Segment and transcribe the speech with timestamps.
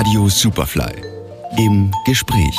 [0.00, 0.94] Radio Superfly
[1.58, 2.56] im Gespräch.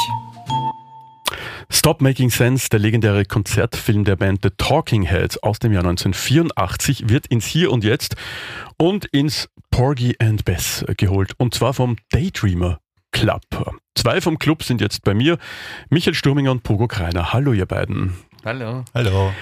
[1.71, 7.09] Stop Making Sense, der legendäre Konzertfilm der Band The Talking Heads aus dem Jahr 1984,
[7.09, 8.15] wird ins Hier und Jetzt
[8.77, 11.33] und ins Porgy and Bess geholt.
[11.39, 12.79] Und zwar vom Daydreamer
[13.11, 13.41] Club.
[13.95, 15.39] Zwei vom Club sind jetzt bei mir,
[15.89, 17.33] Michael Sturminger und Pogo Kreiner.
[17.33, 18.13] Hallo, ihr beiden.
[18.45, 18.85] Hallo.
[18.93, 19.33] Hallo.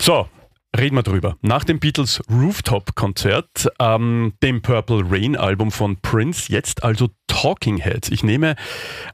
[0.00, 0.28] So,
[0.76, 1.36] reden wir drüber.
[1.42, 8.10] Nach dem Beatles Rooftop-Konzert, ähm, dem Purple Rain-Album von Prince, jetzt also Talking Heads.
[8.10, 8.56] Ich nehme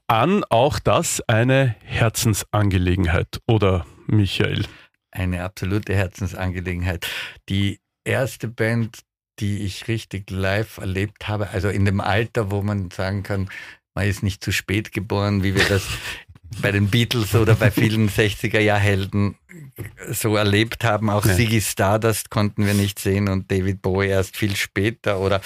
[0.07, 4.65] an, auch das eine Herzensangelegenheit, oder Michael?
[5.11, 7.07] Eine absolute Herzensangelegenheit.
[7.49, 9.01] Die erste Band,
[9.39, 13.49] die ich richtig live erlebt habe, also in dem Alter, wo man sagen kann,
[13.95, 15.87] man ist nicht zu spät geboren, wie wir das
[16.63, 19.37] bei den Beatles oder bei vielen 60er-Jahr-Helden
[20.11, 21.11] so erlebt haben.
[21.11, 21.35] Auch ja.
[21.35, 25.41] Ziggy Stardust konnten wir nicht sehen und David Bowie erst viel später oder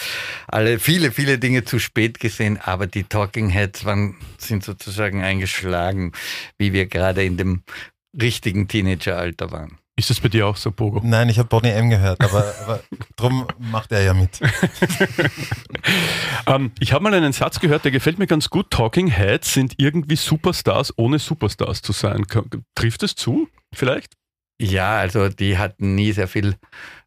[0.47, 2.59] alle viele, viele Dinge zu spät gesehen.
[2.63, 6.13] Aber die Talking Heads waren, sind sozusagen eingeschlagen,
[6.59, 7.63] wie wir gerade in dem
[8.21, 9.79] richtigen Teenageralter waren.
[9.99, 11.01] Ist das bei dir auch so, Bogo?
[11.03, 12.81] Nein, ich habe Bonnie M gehört, aber, aber
[13.17, 14.41] drum macht er ja mit.
[16.47, 18.71] ähm, ich habe mal einen Satz gehört, der gefällt mir ganz gut.
[18.71, 22.25] Talking Heads sind irgendwie Superstars, ohne Superstars zu sein.
[22.77, 24.15] Trifft es zu, vielleicht?
[24.61, 26.57] Ja, also die hatten nie sehr viel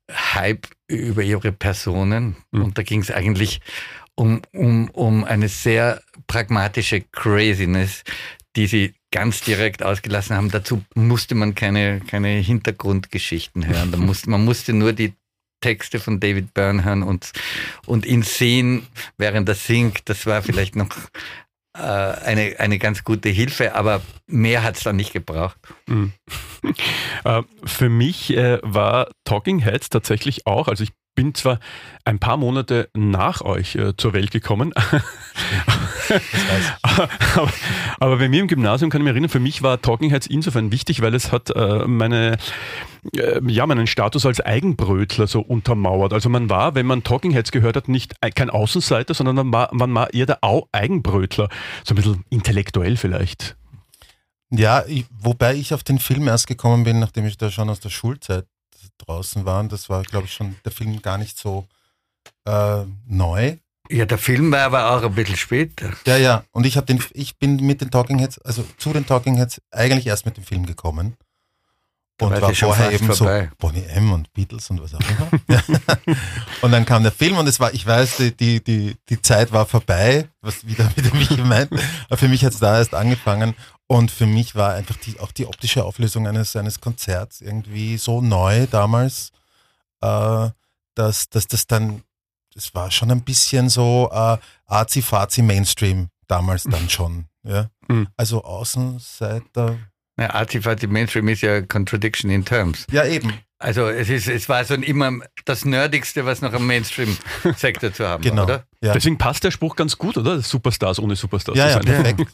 [0.09, 2.37] Hype über ihre Personen.
[2.51, 2.63] Mhm.
[2.63, 3.61] Und da ging es eigentlich
[4.15, 8.03] um, um, um eine sehr pragmatische Craziness,
[8.55, 10.51] die sie ganz direkt ausgelassen haben.
[10.51, 13.91] Dazu musste man keine, keine Hintergrundgeschichten hören.
[13.91, 15.13] Da musste, man musste nur die
[15.61, 17.31] Texte von David Byrne hören und,
[17.85, 18.87] und ihn sehen,
[19.17, 20.01] während er singt.
[20.05, 20.89] Das war vielleicht noch
[21.73, 25.57] eine, eine ganz gute Hilfe, aber mehr hat es dann nicht gebraucht.
[25.87, 26.13] Mhm.
[27.23, 31.59] Äh, für mich äh, war Talking Heads tatsächlich auch, also ich bin zwar
[32.05, 34.73] ein paar Monate nach euch äh, zur Welt gekommen,
[36.81, 37.09] aber,
[37.99, 40.71] aber, bei mir im Gymnasium kann ich mich erinnern, für mich war Talking Heads insofern
[40.71, 42.37] wichtig, weil es hat äh, meine,
[43.13, 46.13] äh, ja, meinen Status als Eigenbrötler so untermauert.
[46.13, 49.69] Also man war, wenn man Talking Heads gehört hat, nicht kein Außenseiter, sondern man war,
[49.73, 50.39] man war eher der
[50.71, 51.49] Eigenbrötler.
[51.83, 53.55] So ein bisschen intellektuell vielleicht.
[54.49, 57.79] Ja, ich, wobei ich auf den Film erst gekommen bin, nachdem ich da schon aus
[57.79, 58.45] der Schulzeit
[58.97, 59.69] draußen waren.
[59.69, 61.67] Das war, glaube ich, schon der Film gar nicht so
[62.45, 63.57] äh, neu.
[63.89, 65.91] Ja, der Film war aber auch ein bisschen später.
[66.05, 66.43] Ja, ja.
[66.51, 70.07] Und ich den, ich bin mit den Talking Heads, also zu den Talking Heads eigentlich
[70.07, 71.17] erst mit dem Film gekommen.
[72.21, 73.49] Und war vorher eben vorbei.
[73.49, 75.57] so Bonnie M und Beatles und was auch immer.
[76.61, 79.51] und dann kam der Film und es war, ich weiß, die, die, die, die Zeit
[79.51, 81.71] war vorbei, was wieder mit mich gemeint.
[82.07, 83.55] Aber für mich hat es da erst angefangen.
[83.87, 88.21] Und für mich war einfach die, auch die optische Auflösung eines, eines Konzerts irgendwie so
[88.21, 89.31] neu damals,
[90.01, 90.49] äh,
[90.93, 92.03] dass, dass das dann,
[92.53, 97.25] das war schon ein bisschen so äh, Azi-Fazi Mainstream damals dann schon.
[97.43, 97.69] Ja?
[97.87, 98.07] Mhm.
[98.17, 99.77] Also Außenseiter.
[100.19, 102.85] Ja, Azi-Fazi Mainstream ist ja Contradiction in Terms.
[102.91, 103.33] Ja, eben.
[103.61, 108.23] Also es, ist, es war so immer das Nerdigste, was noch am Mainstream-Sektor zu haben
[108.23, 108.37] genau.
[108.37, 108.65] war, oder?
[108.81, 108.93] Ja.
[108.93, 110.41] Deswegen passt der Spruch ganz gut, oder?
[110.41, 111.83] Superstars ohne Superstars ja, zu sein.
[111.85, 112.31] Ja, perfekt.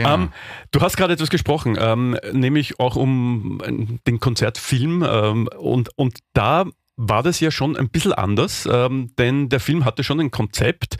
[0.00, 0.32] ja, ähm,
[0.70, 3.60] du hast gerade etwas gesprochen, ähm, nämlich auch um
[4.06, 6.64] den Konzertfilm ähm, und, und da
[6.98, 10.96] war das ja schon ein bisschen anders, ähm, denn der Film hatte schon ein Konzept.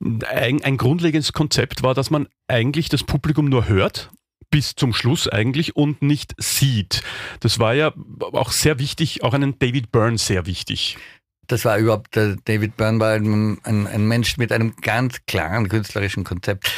[0.00, 4.10] Ein, ein grundlegendes Konzept war, dass man eigentlich das Publikum nur hört
[4.50, 7.02] bis zum Schluss eigentlich und nicht sieht.
[7.40, 10.98] Das war ja auch sehr wichtig, auch einen David Byrne sehr wichtig.
[11.46, 16.24] Das war überhaupt, David Byrne war ein, ein, ein Mensch mit einem ganz klaren künstlerischen
[16.24, 16.70] Konzept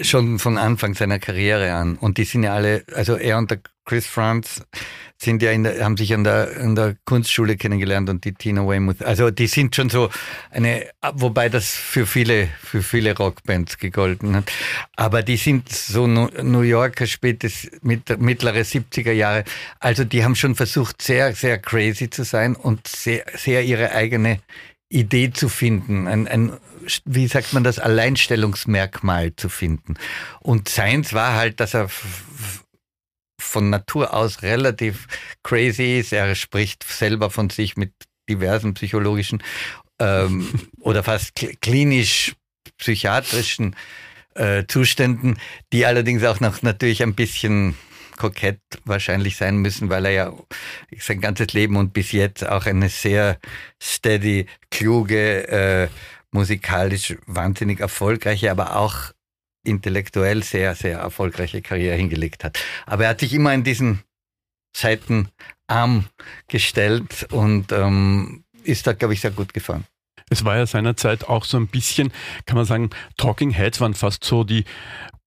[0.00, 1.96] schon von Anfang seiner Karriere an.
[1.96, 4.62] Und die sind ja alle, also er und der Chris Franz
[5.16, 8.66] sind ja in der, haben sich an der, an der Kunstschule kennengelernt und die Tina
[8.66, 9.02] Weymouth.
[9.02, 10.10] Also die sind schon so
[10.50, 14.52] eine, wobei das für viele, für viele Rockbands gegolten hat.
[14.96, 19.44] Aber die sind so New Yorker spätes, mittlere 70er Jahre.
[19.78, 24.40] Also die haben schon versucht, sehr, sehr crazy zu sein und sehr, sehr ihre eigene
[24.88, 26.52] Idee zu finden, ein, ein,
[27.04, 29.94] wie sagt man das, Alleinstellungsmerkmal zu finden.
[30.40, 31.88] Und seins war halt, dass er
[33.40, 35.06] von Natur aus relativ
[35.42, 36.12] crazy ist.
[36.12, 37.92] Er spricht selber von sich mit
[38.28, 39.42] diversen psychologischen
[39.98, 40.48] ähm,
[40.80, 42.34] oder fast klinisch
[42.78, 43.74] psychiatrischen
[44.34, 45.38] äh, Zuständen,
[45.72, 47.76] die allerdings auch noch natürlich ein bisschen
[48.16, 50.32] kokett wahrscheinlich sein müssen, weil er ja
[50.98, 53.38] sein ganzes Leben und bis jetzt auch eine sehr
[53.82, 55.88] steady, kluge, äh,
[56.30, 59.12] musikalisch wahnsinnig erfolgreiche, aber auch
[59.64, 62.58] intellektuell sehr, sehr erfolgreiche Karriere hingelegt hat.
[62.86, 64.02] Aber er hat sich immer in diesen
[64.76, 66.06] Seitenarm
[66.48, 69.84] gestellt und ähm, ist da, glaube ich, sehr gut gefahren.
[70.28, 72.12] Es war ja seinerzeit auch so ein bisschen,
[72.46, 74.64] kann man sagen, Talking Heads waren fast so die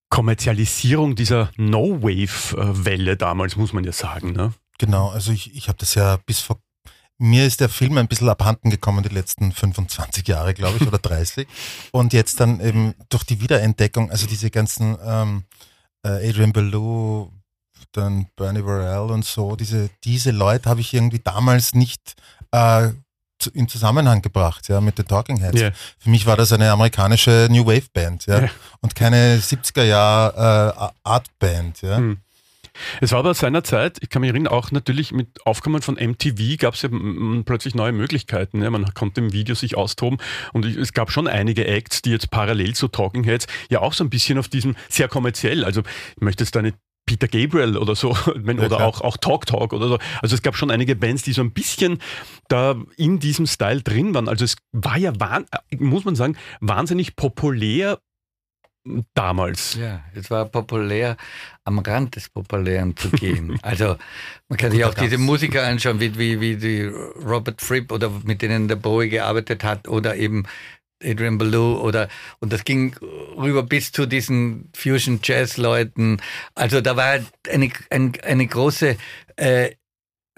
[0.09, 4.33] Kommerzialisierung dieser No-Wave-Welle damals, muss man ja sagen.
[4.33, 4.53] Ne?
[4.77, 6.59] Genau, also ich, ich habe das ja bis vor
[7.21, 10.99] mir ist der Film ein bisschen abhanden gekommen die letzten 25 Jahre, glaube ich, oder
[10.99, 11.47] 30.
[11.91, 15.43] Und jetzt dann eben durch die Wiederentdeckung, also diese ganzen ähm,
[16.03, 17.29] äh, Adrian Ballou,
[17.91, 22.15] dann Bernie Worrell und so, diese, diese Leute habe ich irgendwie damals nicht
[22.51, 22.89] äh,
[23.47, 25.59] in Zusammenhang gebracht, ja, mit den Talking Heads.
[25.59, 25.71] Yeah.
[25.97, 28.49] Für mich war das eine amerikanische New Wave Band, ja, yeah.
[28.81, 31.97] und keine 70er Jahr äh, Art Band, ja.
[31.97, 32.17] Hm.
[33.01, 36.75] Es war aber seinerzeit, ich kann mich erinnern, auch natürlich mit Aufkommen von MTV gab
[36.75, 36.89] es ja
[37.45, 38.61] plötzlich neue Möglichkeiten.
[38.61, 38.69] Ja.
[38.69, 40.19] Man konnte im Video sich austoben
[40.53, 44.03] und es gab schon einige Acts, die jetzt parallel zu Talking Heads ja auch so
[44.03, 45.81] ein bisschen auf diesem sehr kommerziell, also
[46.15, 46.77] ich möchte jetzt da nicht
[47.09, 49.97] Peter Gabriel oder so, oder auch, auch Talk Talk oder so.
[50.21, 51.97] Also es gab schon einige Bands, die so ein bisschen
[52.49, 54.29] da in diesem Style drin waren.
[54.29, 55.11] Also es war ja,
[55.79, 57.97] muss man sagen, wahnsinnig populär
[59.15, 59.75] damals.
[59.75, 61.17] Ja, es war populär,
[61.63, 63.57] am Rand des Populären zu gehen.
[63.63, 63.95] also
[64.47, 68.43] man kann sich auch diese Musiker anschauen, wie, wie, wie die Robert Fripp oder mit
[68.43, 70.45] denen der Bowie gearbeitet hat oder eben
[71.03, 72.09] Adrian Ballou oder
[72.39, 72.95] und das ging
[73.37, 76.21] rüber bis zu diesen Fusion Jazz Leuten.
[76.55, 77.19] Also da war
[77.49, 78.97] eine, eine, eine große
[79.37, 79.71] äh,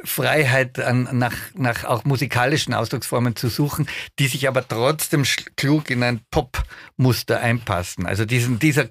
[0.04, 3.88] Freiheit an, nach, nach auch musikalischen Ausdrucksformen zu suchen,
[4.20, 5.24] die sich aber trotzdem
[5.56, 8.06] klug in ein Pop-Muster einpassen.
[8.06, 8.90] Also diesen, dieser,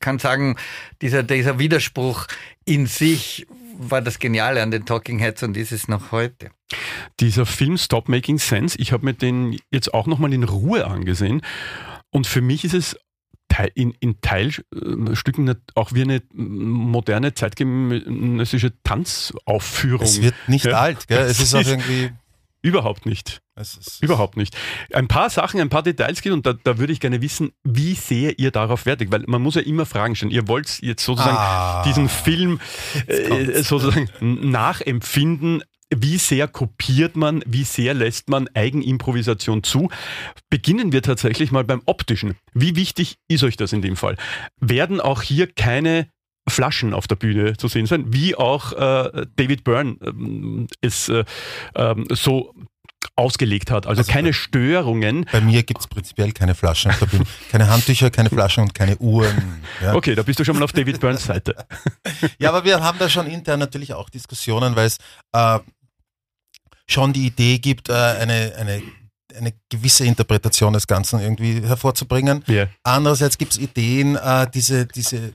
[0.00, 0.56] kann sagen,
[1.00, 2.26] dieser, dieser Widerspruch
[2.64, 3.46] in sich
[3.90, 6.50] war das Geniale an den Talking Heads und ist es noch heute.
[7.20, 11.42] Dieser Film Stop Making Sense, ich habe mir den jetzt auch nochmal in Ruhe angesehen
[12.10, 12.96] und für mich ist es
[13.74, 20.06] in, in Teilstücken auch wie eine moderne zeitgenössische Tanzaufführung.
[20.06, 20.80] Es wird nicht ja.
[20.80, 21.20] alt, gell?
[21.20, 22.10] es ist auch irgendwie.
[22.62, 23.42] Überhaupt nicht.
[24.00, 24.56] Überhaupt nicht.
[24.92, 27.94] Ein paar Sachen, ein paar Details geht und da, da, würde ich gerne wissen, wie
[27.94, 30.30] sehr ihr darauf wertet, weil man muss ja immer Fragen stellen.
[30.30, 32.60] Ihr wollt jetzt sozusagen ah, diesen Film
[33.08, 35.62] äh, sozusagen nachempfinden,
[35.94, 39.90] wie sehr kopiert man, wie sehr lässt man Eigenimprovisation zu?
[40.48, 42.36] Beginnen wir tatsächlich mal beim optischen.
[42.54, 44.16] Wie wichtig ist euch das in dem Fall?
[44.58, 46.08] Werden auch hier keine
[46.48, 51.24] Flaschen auf der Bühne zu sehen sein, wie auch äh, David Byrne ähm, es äh,
[51.74, 52.54] ähm, so
[53.16, 53.86] ausgelegt hat.
[53.86, 55.26] Also, also keine bei, Störungen.
[55.30, 57.24] Bei mir gibt es prinzipiell keine Flaschen auf der Bühne.
[57.50, 59.62] Keine Handtücher, keine Flaschen und keine Uhren.
[59.82, 59.94] Ja.
[59.94, 61.54] Okay, da bist du schon mal auf David Burns Seite.
[62.38, 64.98] ja, aber wir haben da schon intern natürlich auch Diskussionen, weil es
[65.32, 65.58] äh,
[66.86, 68.82] schon die Idee gibt, äh, eine, eine,
[69.36, 72.44] eine gewisse Interpretation des Ganzen irgendwie hervorzubringen.
[72.48, 72.68] Yeah.
[72.82, 75.34] Andererseits gibt es Ideen, äh, diese, diese,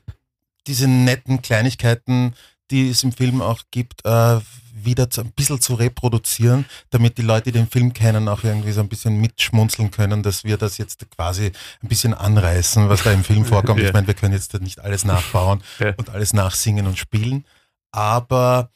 [0.67, 2.33] diese netten Kleinigkeiten,
[2.71, 4.39] die es im Film auch gibt, äh,
[4.73, 8.71] wieder zu, ein bisschen zu reproduzieren, damit die Leute, die den Film kennen, auch irgendwie
[8.71, 13.11] so ein bisschen mitschmunzeln können, dass wir das jetzt quasi ein bisschen anreißen, was da
[13.11, 13.79] im Film vorkommt.
[13.79, 13.87] Ja.
[13.87, 15.93] Ich meine, wir können jetzt nicht alles nachbauen ja.
[15.97, 17.45] und alles nachsingen und spielen,
[17.91, 18.69] aber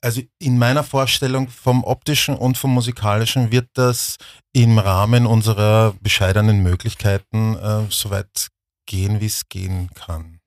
[0.00, 4.16] also in meiner Vorstellung vom optischen und vom musikalischen wird das
[4.52, 8.48] im Rahmen unserer bescheidenen Möglichkeiten äh, so weit
[8.86, 10.37] gehen, wie es gehen kann.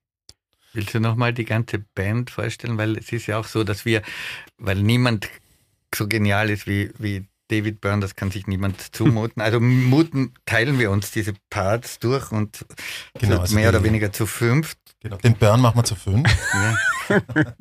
[0.72, 2.78] Willst du nochmal die ganze Band vorstellen?
[2.78, 4.02] Weil es ist ja auch so, dass wir,
[4.58, 5.28] weil niemand
[5.94, 9.42] so genial ist wie, wie David Byrne, das kann sich niemand zumuten.
[9.42, 12.64] Also muten, teilen wir uns diese Parts durch und
[13.18, 14.74] genau, also mehr oder weniger zu fünf.
[15.00, 16.30] Genau, den Byrne machen wir zu fünf.
[17.08, 17.20] Ja.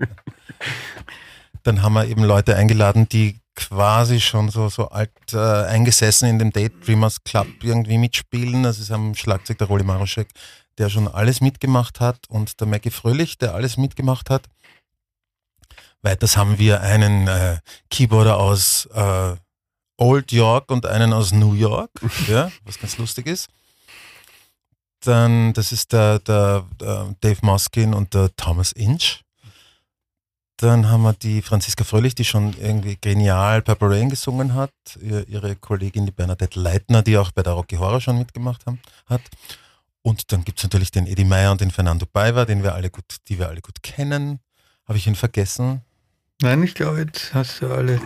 [1.64, 6.40] dann haben wir eben Leute eingeladen, die quasi schon so, so alt äh, eingesessen in
[6.40, 8.64] dem Daydreamers Club irgendwie mitspielen.
[8.64, 10.30] Das ist am Schlagzeug der Roli Maroschek,
[10.78, 14.44] der schon alles mitgemacht hat und der Maggie Fröhlich, der alles mitgemacht hat.
[16.02, 17.60] Weiters haben wir einen äh,
[17.90, 19.36] Keyboarder aus äh,
[19.98, 21.92] Old York und einen aus New York,
[22.28, 23.50] ja, was ganz lustig ist.
[25.02, 29.22] Dann, das ist der, der, der Dave Moskin und der Thomas Inch.
[30.58, 34.72] Dann haben wir die Franziska Fröhlich, die schon irgendwie genial Purple Rain gesungen hat.
[35.02, 39.22] Ihre Kollegin, die Bernadette Leitner, die auch bei der Rocky Horror schon mitgemacht haben, hat.
[40.04, 42.90] Und dann gibt es natürlich den Eddie Meyer und den Fernando Baiva, den wir alle
[42.90, 44.40] gut, die wir alle gut kennen.
[44.88, 45.82] Habe ich ihn vergessen?
[46.42, 48.02] Nein, ich glaube, jetzt hast du alle.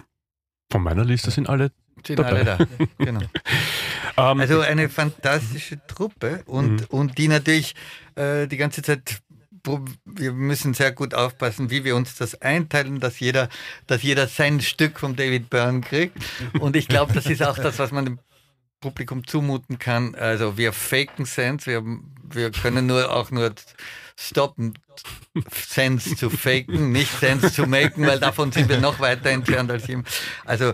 [0.71, 1.71] Von meiner Liste sind alle
[2.05, 2.29] sind dabei.
[2.29, 2.57] alle da.
[2.97, 3.19] Genau.
[3.21, 3.27] um,
[4.17, 6.85] ähm, also eine fantastische Truppe und, mhm.
[6.89, 7.75] und die natürlich
[8.15, 9.21] äh, die ganze Zeit
[10.05, 13.49] wir müssen sehr gut aufpassen, wie wir uns das einteilen, dass jeder,
[13.87, 16.15] dass jeder sein Stück von David Byrne kriegt.
[16.59, 18.19] Und ich glaube, das ist auch das, was man
[18.81, 20.15] Publikum zumuten kann.
[20.15, 21.83] Also wir faken Sense, wir,
[22.23, 23.53] wir können nur auch nur
[24.17, 24.73] stoppen,
[25.51, 29.89] Sense zu faken, nicht Sense zu maken, weil davon sind wir noch weiter entfernt als
[29.89, 30.03] ihm.
[30.45, 30.73] Also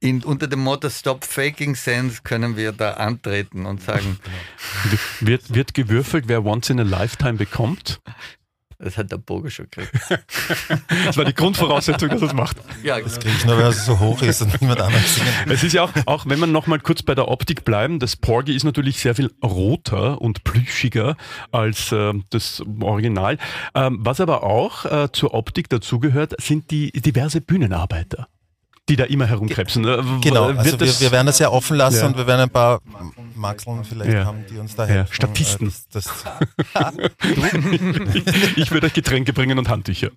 [0.00, 4.18] in, unter dem Motto Stop Faking Sense können wir da antreten und sagen.
[5.20, 8.00] Wird, wird gewürfelt, wer Once in a Lifetime bekommt?
[8.84, 9.92] Das hat der Boge schon gekriegt.
[11.06, 12.58] das war die Grundvoraussetzung, dass er es macht.
[12.82, 15.30] Ja, das kriege ich nur, weil es so hoch ist und niemand anderes singen.
[15.48, 18.54] Es ist ja auch, auch wenn wir nochmal kurz bei der Optik bleiben, das Porgy
[18.54, 21.16] ist natürlich sehr viel roter und plüschiger
[21.50, 23.38] als äh, das Original.
[23.74, 28.28] Ähm, was aber auch äh, zur Optik dazugehört, sind die diverse Bühnenarbeiter
[28.88, 29.84] die da immer herumkrebsen.
[29.84, 32.06] Äh, genau, also wir, wir, werden das ja offen lassen ja.
[32.06, 32.80] und wir werden ein paar
[33.34, 34.26] Maxeln vielleicht ja.
[34.26, 35.08] haben, die uns da helfen.
[35.08, 35.72] Ja, Statisten.
[35.90, 36.24] Das, das
[38.56, 40.10] ich würde euch Getränke bringen und Handtücher.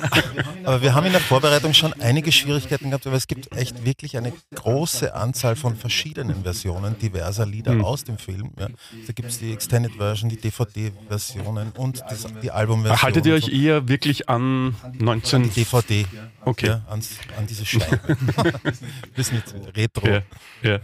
[0.64, 4.16] Aber wir haben in der Vorbereitung schon einige Schwierigkeiten gehabt, weil es gibt echt wirklich
[4.18, 7.84] eine große Anzahl von verschiedenen Versionen diverser Lieder mhm.
[7.84, 8.50] aus dem Film.
[8.58, 8.68] Ja.
[9.06, 13.02] Da gibt es die Extended Version, die DVD-Versionen und das, die Albumversion.
[13.02, 15.42] Haltet ihr euch eher wirklich an 19...
[15.42, 16.06] An die DVD.
[16.44, 16.66] Okay.
[16.66, 18.00] Ja, ans, an diese Scheibe.
[19.16, 19.42] Bis mit
[19.76, 20.06] Retro.
[20.06, 20.22] Ja,
[20.62, 20.80] ja.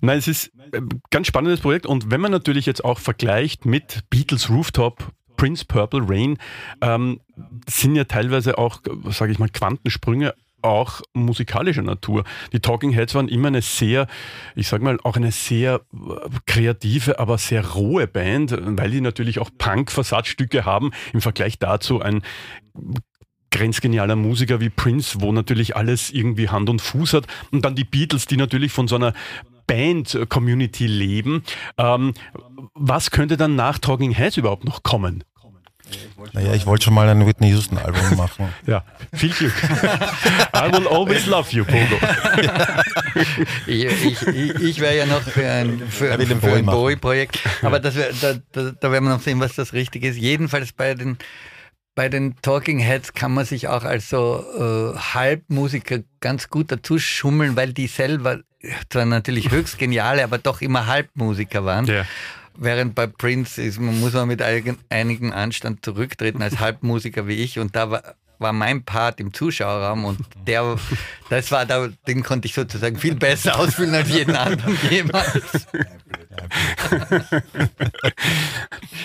[0.00, 4.04] Nein, es ist ein ganz spannendes Projekt und wenn man natürlich jetzt auch vergleicht mit
[4.10, 6.38] Beatles Rooftop, Prince Purple Rain,
[6.80, 7.20] ähm,
[7.68, 8.80] sind ja teilweise auch,
[9.10, 12.24] sage ich mal, Quantensprünge auch musikalischer Natur.
[12.52, 14.08] Die Talking Heads waren immer eine sehr,
[14.54, 15.82] ich sag mal, auch eine sehr
[16.46, 22.22] kreative, aber sehr rohe Band, weil die natürlich auch Punk-Versatzstücke haben, im Vergleich dazu ein
[23.56, 27.26] grenzgenialer Musiker wie Prince, wo natürlich alles irgendwie Hand und Fuß hat.
[27.50, 29.14] Und dann die Beatles, die natürlich von so einer
[29.66, 31.42] Band-Community leben.
[31.78, 32.14] Ähm,
[32.74, 35.24] was könnte dann nach Talking Heads überhaupt noch kommen?
[36.32, 38.48] Naja, ich wollte schon mal ein Whitney Houston-Album machen.
[38.66, 39.54] ja, viel Glück.
[39.62, 41.96] I will always love you, Pogo.
[43.66, 47.94] ich, ich, ich wäre ja noch für ein, für ein, für ein Bowie-Projekt, aber das
[47.94, 50.18] wär, da, da, da werden wir noch sehen, was das Richtige ist.
[50.18, 51.18] Jedenfalls bei den
[51.96, 56.98] bei den Talking Heads kann man sich auch als so äh, Halbmusiker ganz gut dazu
[56.98, 58.40] schummeln, weil die selber
[58.90, 61.86] zwar natürlich höchst geniale, aber doch immer Halbmusiker waren.
[61.86, 62.04] Ja.
[62.54, 67.58] Während bei Prince ist, man muss man mit einigen Anstand zurücktreten als Halbmusiker wie ich
[67.58, 68.02] und da war,
[68.38, 70.76] war mein Part im Zuschauerraum und der,
[71.30, 75.66] das war da, den konnte ich sozusagen viel besser ausfüllen als jeden anderen jemals.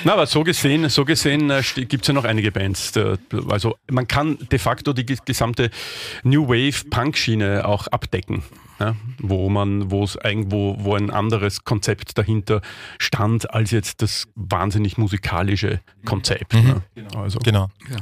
[0.03, 2.91] Na, aber so gesehen, so gesehen äh, gibt es ja noch einige Bands.
[2.91, 3.17] Der,
[3.49, 5.69] also man kann de facto die gesamte
[6.23, 8.43] New Wave Punk-Schiene auch abdecken.
[8.79, 12.61] Ja, wo man, wo es irgendwo, wo ein anderes Konzept dahinter
[12.97, 16.55] stand, als jetzt das wahnsinnig musikalische Konzept.
[16.55, 16.81] Mhm.
[16.95, 17.07] Ne?
[17.15, 17.69] Also, genau.
[17.91, 17.97] Ja.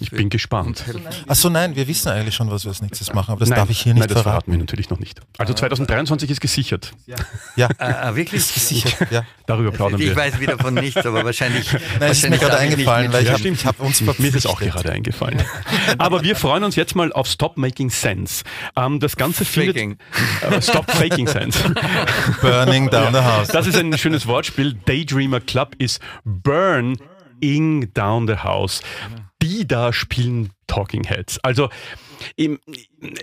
[0.00, 0.82] Ich bin gespannt.
[1.26, 3.68] Achso, nein, wir wissen eigentlich schon, was wir als nächstes machen, aber das nein, darf
[3.68, 4.50] ich hier nicht nein, das verraten.
[4.50, 5.20] wir natürlich noch nicht.
[5.36, 6.92] Also 2023 ist gesichert.
[7.54, 9.10] Ja, äh, wirklich ist gesichert.
[9.10, 9.24] Ja.
[9.46, 10.12] Darüber plaudern ich wir.
[10.12, 11.70] Ich weiß wieder von nichts, aber wahrscheinlich.
[11.70, 14.32] Nein, wahrscheinlich ist mir gerade eingefallen, weil ich ja, habe hab uns verpflichtet.
[14.32, 15.42] Mir ist auch gerade eingefallen.
[15.98, 18.42] aber wir freuen uns jetzt mal auf Stop Making Sense.
[18.76, 19.98] Ähm, das Ganze Faking.
[20.42, 20.58] findet.
[20.58, 21.58] Äh, Stop Faking Sense.
[22.40, 23.48] Burning down the house.
[23.48, 24.74] Das ist ein schönes Wortspiel.
[24.86, 26.96] Daydreamer Club ist Burn
[27.40, 28.80] Ing Down the House
[29.44, 31.38] die da spielen Talking Heads.
[31.42, 31.68] Also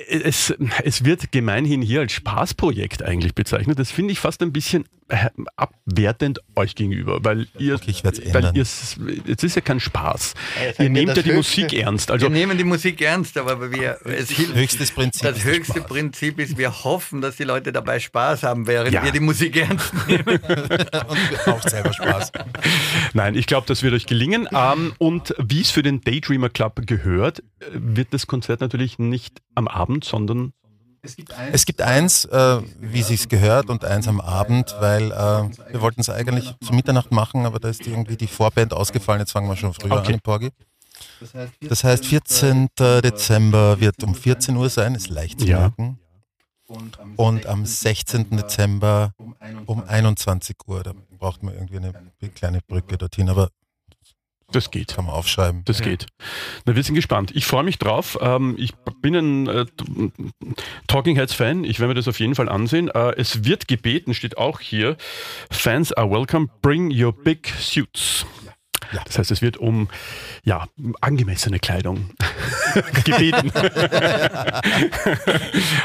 [0.08, 0.54] es,
[0.84, 3.80] es wird gemeinhin hier als Spaßprojekt eigentlich bezeichnet.
[3.80, 8.56] Das finde ich fast ein bisschen äh, abwertend euch gegenüber, weil ihr, okay, ich weil
[8.56, 8.98] ihr es
[9.44, 10.34] ist ja kein Spaß.
[10.78, 12.12] Ja, ihr nehmt ja die höchste, Musik ernst.
[12.12, 15.88] Also, wir nehmen die Musik ernst, aber wir, es hilft, höchstes Prinzip das höchste Spaß.
[15.88, 19.04] Prinzip ist, wir hoffen, dass die Leute dabei Spaß haben, während ja.
[19.04, 20.40] wir die Musik ernst nehmen.
[20.40, 22.32] und auch selber Spaß.
[23.14, 24.48] Nein, ich glaube, das wird euch gelingen.
[24.54, 29.68] Ähm, und wie es für den Daydreamer Club gehört, wird das Konzert natürlich nicht am
[29.68, 30.54] Abend, sondern
[31.04, 35.12] es gibt eins, es gibt eins äh, wie sich's gehört, und eins am Abend, weil
[35.12, 39.20] äh, wir wollten es eigentlich zu Mitternacht machen, aber da ist irgendwie die Vorband ausgefallen.
[39.20, 40.14] Jetzt fangen wir schon früher okay.
[40.14, 40.50] an, Porgi.
[41.68, 42.70] Das heißt, 14.
[42.78, 46.00] Dezember wird um 14 Uhr sein, ist leicht zu merken.
[47.18, 48.38] Und am 16.
[48.38, 49.14] Dezember
[49.66, 50.84] um 21 Uhr.
[50.84, 51.94] Da braucht man irgendwie eine
[52.34, 53.50] kleine Brücke dorthin, aber
[54.52, 54.96] das geht.
[54.96, 55.64] Kann man aufschreiben.
[55.66, 55.86] Das ja.
[55.86, 56.08] geht.
[56.66, 57.32] Na, wir sind gespannt.
[57.34, 58.18] Ich freue mich drauf.
[58.22, 59.66] Ähm, ich bin ein äh,
[60.88, 61.64] Talking Heads Fan.
[61.64, 62.90] Ich werde mir das auf jeden Fall ansehen.
[62.90, 64.98] Äh, es wird gebeten, steht auch hier.
[65.50, 66.48] Fans are welcome.
[66.62, 68.26] Bring your big suits.
[68.94, 69.02] Ja.
[69.06, 69.90] Das heißt, es wird um
[70.44, 70.66] ja,
[71.02, 72.12] angemessene Kleidung
[73.04, 73.52] gebeten.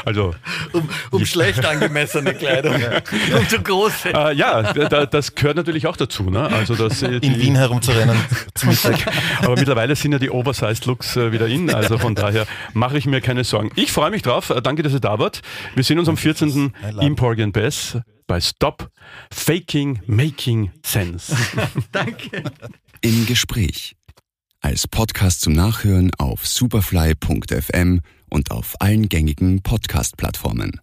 [0.05, 0.35] also
[0.73, 2.75] um, um schlecht angemessene Kleidung,
[3.35, 4.13] um zu große.
[4.13, 6.29] Äh, ja, da, das gehört natürlich auch dazu.
[6.29, 6.47] Ne?
[6.47, 8.17] Also das, äh, in Wien herumzurennen.
[9.41, 11.73] Aber mittlerweile sind ja die Oversized Looks äh, wieder in.
[11.73, 13.71] Also von daher mache ich mir keine Sorgen.
[13.75, 14.49] Ich freue mich drauf.
[14.49, 15.41] Äh, danke, dass ihr da wart.
[15.75, 16.73] Wir sehen uns am 14.
[17.01, 18.89] im Porgy Bass bei Stop
[19.31, 21.35] Faking Making Sense.
[21.91, 22.43] Danke.
[23.01, 23.95] Im Gespräch.
[24.59, 30.81] als Podcast zum Nachhören auf superfly.fm und auf allen gängigen Podcast-Plattformen.